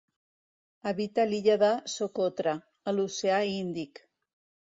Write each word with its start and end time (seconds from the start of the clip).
Habita 0.91 1.25
l'illa 1.33 1.57
de 1.65 1.69
Socotra, 1.95 2.55
a 2.87 2.93
l'Oceà 2.95 3.39
Índic. 3.53 4.05